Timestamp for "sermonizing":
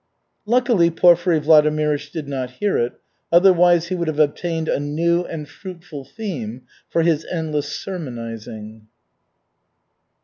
7.71-8.87